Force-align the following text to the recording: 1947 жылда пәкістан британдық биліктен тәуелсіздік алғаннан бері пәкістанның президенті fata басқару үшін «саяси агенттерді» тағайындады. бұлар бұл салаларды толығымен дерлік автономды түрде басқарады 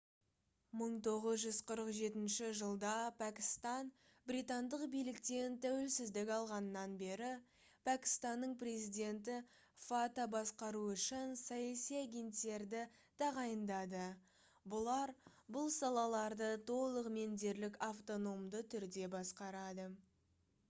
1947 0.77 2.45
жылда 2.61 2.93
пәкістан 3.19 3.91
британдық 4.31 4.85
биліктен 4.95 5.57
тәуелсіздік 5.65 6.31
алғаннан 6.37 6.95
бері 7.01 7.29
пәкістанның 7.91 8.55
президенті 8.65 9.37
fata 9.89 10.25
басқару 10.37 10.81
үшін 10.95 11.37
«саяси 11.43 11.99
агенттерді» 12.01 12.83
тағайындады. 13.25 14.03
бұлар 14.75 15.17
бұл 15.59 15.73
салаларды 15.79 16.49
толығымен 16.73 17.39
дерлік 17.45 17.81
автономды 17.93 18.67
түрде 18.77 19.15
басқарады 19.21 19.91